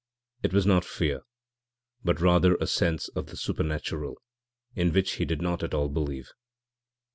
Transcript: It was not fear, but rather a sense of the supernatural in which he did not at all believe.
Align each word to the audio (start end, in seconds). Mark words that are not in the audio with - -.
It 0.41 0.51
was 0.51 0.65
not 0.65 0.83
fear, 0.83 1.21
but 2.03 2.19
rather 2.19 2.55
a 2.55 2.65
sense 2.65 3.07
of 3.09 3.27
the 3.27 3.37
supernatural 3.37 4.19
in 4.73 4.91
which 4.93 5.17
he 5.17 5.25
did 5.25 5.43
not 5.43 5.61
at 5.61 5.75
all 5.75 5.89
believe. 5.89 6.29